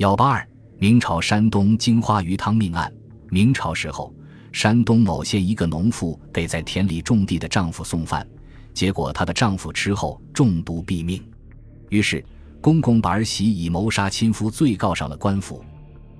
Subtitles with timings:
[0.00, 0.48] 幺八二，
[0.78, 2.90] 明朝山东金花鱼汤命案。
[3.28, 4.10] 明朝时候，
[4.50, 8.26] 山东某县一个农妇给在田里种地的丈夫送饭，
[8.72, 11.22] 结果她的丈夫吃后中毒毙命。
[11.90, 12.24] 于是，
[12.62, 15.62] 公公把儿媳以谋杀亲夫罪告上了官府。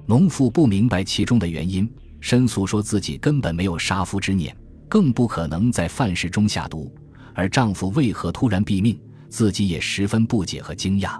[0.04, 1.90] 农妇不明白其中的原因，
[2.20, 4.54] 申诉说自己根本没有杀夫之念，
[4.90, 6.94] 更不可能在饭食中下毒。
[7.34, 9.00] 而丈夫为何突然毙命，
[9.30, 11.18] 自己也十分不解和惊讶。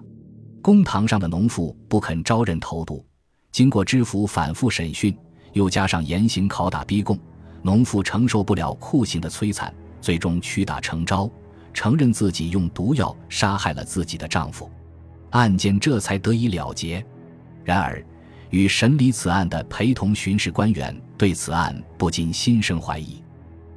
[0.63, 3.05] 公堂上的农妇不肯招认投毒，
[3.51, 5.17] 经过知府反复审讯，
[5.55, 7.19] 又加上严刑拷打逼供，
[7.63, 11.31] 农妇承受不了酷刑的摧残，最终屈打成招，
[11.73, 14.71] 承认自己用毒药杀害了自己的丈夫，
[15.31, 17.05] 案件这才得以了结。
[17.65, 18.05] 然而，
[18.51, 23.23] 与审理此案的陪同巡视官员对此案不禁心生怀疑。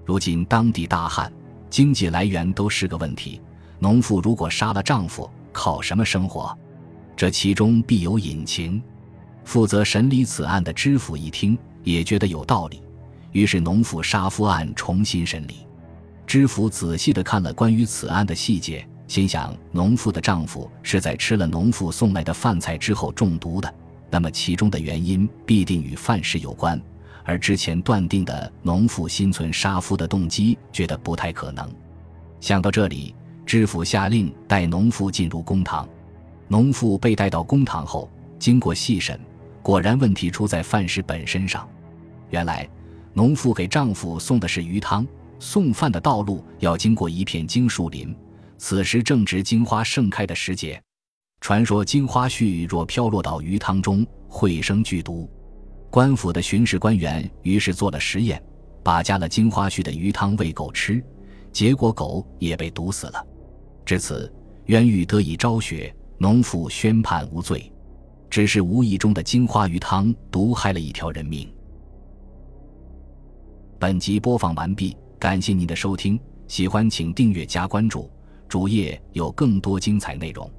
[0.04, 1.31] 如今当地大旱，
[1.70, 3.42] 经济来源都是个问题，
[3.80, 6.58] 农妇如果杀了丈夫，靠什么生活？
[7.16, 8.81] 这其中必有隐情。
[9.44, 12.81] 负责审理此案的知府一听，也觉得有道理，
[13.31, 15.67] 于是农妇杀夫案重新审理。
[16.25, 23.72] 知府仔细地看了关于此案的细节，心想：农妇的丈夫是在吃了农妇送来的饭菜之后中毒的，
[24.09, 26.81] 那么其中的原因必定与饭食有关。
[27.25, 31.70] 而之前断定的农妇心存杀夫的动机，觉得不太可能。
[32.39, 33.14] 想到这里，
[33.45, 35.88] 知府下令带农妇进入公堂。
[36.54, 39.20] 农妇被带到公堂后，经过细审，
[39.64, 41.68] 果然问题出在饭食本身上。
[42.30, 42.70] 原来，
[43.12, 45.04] 农妇给丈夫送的是鱼汤，
[45.40, 48.16] 送饭的道路要经过一片荆树林，
[48.60, 50.80] 此时正值金花盛开的时节。
[51.42, 55.28] 传说金花絮若飘落到鱼汤中，会生剧毒。
[55.90, 58.40] 官府的巡视官员于是做了实验，
[58.84, 61.04] 把加了金花絮的鱼汤喂狗吃，
[61.52, 63.26] 结果狗也被毒死了。
[63.84, 64.32] 至此，
[64.67, 65.92] 冤狱得以昭雪。
[66.17, 67.72] 农妇宣判无罪，
[68.30, 71.52] 只是无意中的金花鱼汤毒害了一条人命。
[73.80, 78.10] 本集播放完毕，感谢您的收听，喜欢请订阅加关注，
[78.48, 80.49] 主页有更多精彩内容。